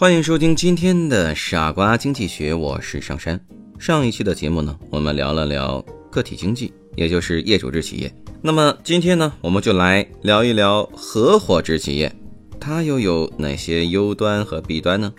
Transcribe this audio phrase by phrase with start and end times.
[0.00, 3.38] 欢迎收听今天的傻瓜经济学，我是上山。
[3.78, 8.10] 上一期的节目呢，我们聊了聊个体经济，也就是业主制企业。
[8.40, 12.10] 那么今天呢，我们就来聊一聊合伙制企业，
[12.58, 15.12] 它又有哪些优端和弊端呢？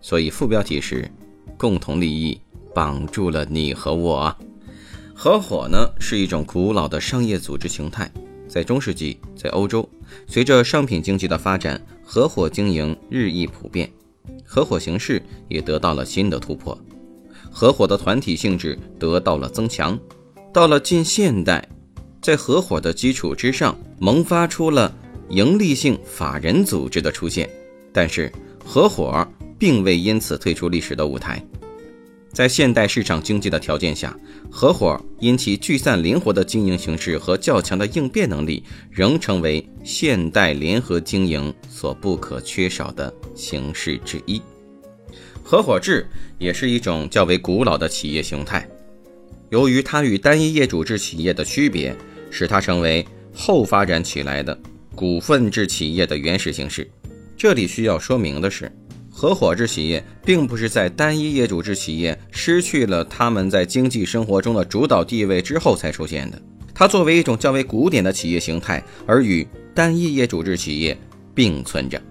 [0.00, 1.08] 所以副标题是
[1.56, 2.40] “共同利益
[2.74, 4.36] 绑住了你和我”。
[5.14, 8.10] 合伙呢是一种古老的商业组织形态，
[8.48, 9.88] 在中世纪，在欧洲，
[10.26, 11.80] 随着商品经济的发展。
[12.04, 13.90] 合伙经营日益普遍，
[14.44, 16.78] 合伙形式也得到了新的突破，
[17.50, 19.98] 合伙的团体性质得到了增强。
[20.52, 21.66] 到了近现代，
[22.20, 24.94] 在合伙的基础之上，萌发出了
[25.30, 27.48] 盈利性法人组织的出现。
[27.92, 28.30] 但是，
[28.64, 29.26] 合伙
[29.58, 31.44] 并未因此退出历史的舞台。
[32.34, 34.14] 在现代市场经济的条件下，
[34.50, 44.42] 合伙因其聚散灵活的经营形式和较强的应变能力，仍成为现代联合经营所不可缺少的形式之一。
[45.44, 46.04] 合伙制
[46.36, 48.68] 也是一种较为古老的企业形态，
[49.50, 51.96] 由于它与单一业主制企业的区别，
[52.32, 54.58] 使它成为后发展起来的
[54.96, 56.90] 股份制企业的原始形式。
[57.36, 58.72] 这里需要说明的是。
[59.16, 66.42] 合伙制企业并不是在单一业主制企业失去了他们在经济生活中的主导地位之后才出现的。
[66.74, 70.98] 它作为一种较为古典的企业形态，而与单一业主制企业
[71.32, 72.02] 并存着。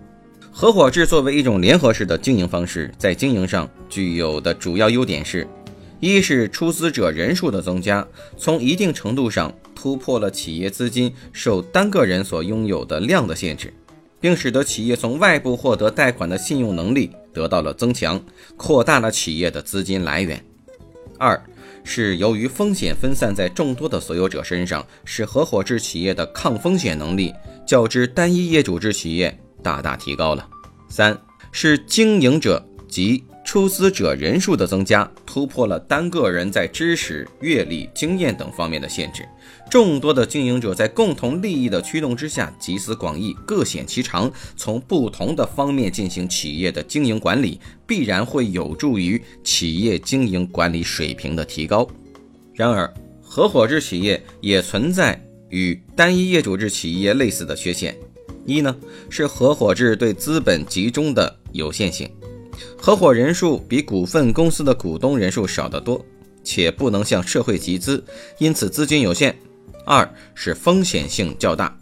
[0.50, 5.46] 合伙制作为一种联合式的经营方式，在经营上具有的主要优点是：
[6.00, 8.08] 一是出资者人数的增加，
[8.38, 13.74] 从一定程度上突破了企业资金受单个人所拥有的量的限制。
[14.24, 18.24] 并使得企业从外部获得贷款的信用能力得到了增强，
[18.56, 20.42] 扩大了企业的资金来源。
[21.20, 21.38] 二
[21.84, 27.34] 是由于风险分散在众多的所有者身上，使合伙制企业的抗风险能力
[27.68, 30.48] 较之单一业主制企业大大提高了。
[30.88, 31.20] 三
[31.52, 33.26] 是经营者及。
[33.54, 39.24] 出资者人数的增加，突破了单个人在知识、阅历、经验等方面的限制。
[39.70, 51.88] 众多的经营者在共同利益的驱动之下，集思广益，各显其长，从不同的方面进行企业的经营管理，必然会有助于企业经营管理水平的提高。
[52.56, 52.92] 然而，
[53.22, 57.96] 合伙制企业也存在与单一业主制企业类似的缺陷。
[58.48, 58.76] 一呢，
[59.12, 62.10] 是合伙制对资本集中的有限性。
[62.78, 66.04] 合伙人数比股份公司的股东人数少得多，
[66.44, 68.04] 且不能向社会集资，
[68.38, 69.36] 因此资金有限。
[69.86, 71.78] 二是风险性较大，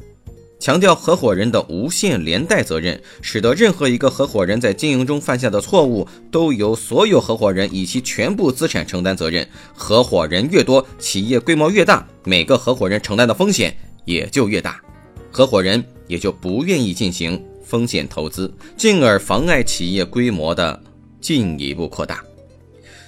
[0.59, 9.47] 强调合伙人的无限连带责任，使得任何一个合伙人在经营中犯下的错误，都由所有合伙人以其全部资产承担责任。
[9.73, 14.81] 合伙人越多，企业规模越大，每个合伙人承担的风险也就越大，
[15.31, 17.43] 合伙人也就不愿意进行。
[17.71, 20.77] 风险投资，进而妨碍企业规模的
[21.21, 22.21] 进一步扩大。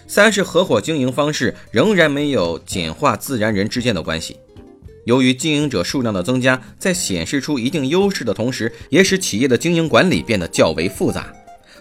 [0.07, 4.37] 三是合伙经营方式仍然没有简化自然人之间的关系。
[5.03, 11.33] 由于经营者数量的增加，在显示出一定优势的同时，也使企业的经营管理变得较为复杂。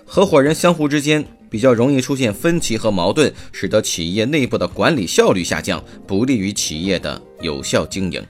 [0.05, 8.21] 合伙人相互之间比较容易出现分歧和矛盾，使得企业内部的管理效率下降，不利于企业的有效经营。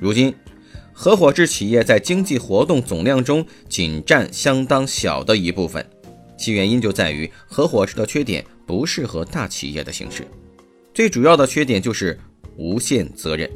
[0.00, 0.34] 如今。
[0.96, 5.84] 合伙制企业在经济活动总量中仅占相当小的一部分，
[6.38, 10.24] 其原因就在于合伙制的缺点不适合大企业的形式。
[10.94, 12.16] 最主要的缺点就是
[12.56, 13.50] 无限责任。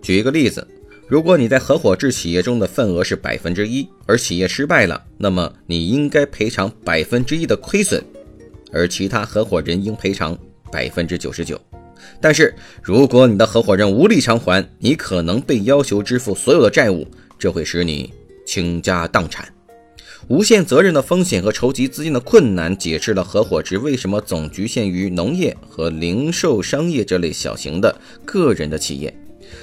[0.00, 0.66] 举一个例子，
[1.06, 8.02] 如果你在合伙制企业中的份额是百分之一，而企业失败了，那么你应该赔偿百分之一的亏损，
[8.72, 10.36] 而其他合伙人应赔偿
[10.72, 11.60] 百分之九十九。
[12.20, 17.06] 但是，如果你的合伙人无力偿还，你可能被要求支付所有的债务，
[17.38, 18.12] 这会使你
[18.46, 19.48] 倾家荡产。
[20.28, 29.12] 无限责任的风险和筹集资金的困难，解释了合伙制为什么总局限于农业和零售商业这类小型的个人的企业。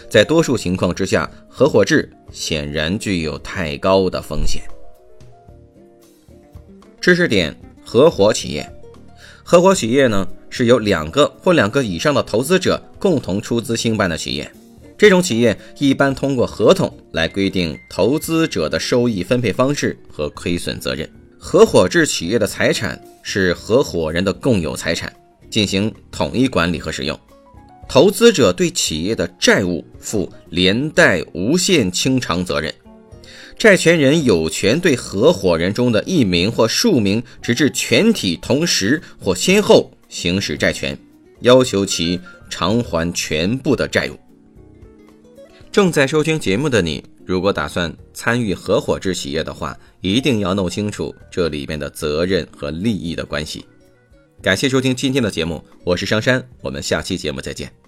[0.10, 4.64] 在多数情况之下，合伙制显然具有太高的风险。
[7.00, 7.56] 知识点：
[7.86, 8.70] 合伙企业，
[9.44, 10.28] 合伙企业呢？
[10.50, 14.52] 是由两个或两个以上的投资者共同出资兴办的企业。
[14.98, 21.08] 这种企业一般通过合同来规定投资者的收益分配方式和亏损责任。
[21.38, 25.14] 合伙制企业的财产是合伙人的共有财产，
[25.52, 27.18] 进行统一管理和使用。
[27.88, 32.74] 投资者对企业的债务负连带无限清偿责任，
[33.58, 40.98] 债权人有权对合伙人中的一名或数名，直至全体同时或先后行使债权，
[41.42, 42.20] 要求其
[42.50, 44.18] 偿还全部的债务。
[45.72, 53.66] 正在收听节目的你，如果打算参与合伙制企业的话，一定要弄清楚这里面的责任和利益的关系。
[54.42, 57.87] 感谢收听今天的节目，我是商山，我们下期节目再见。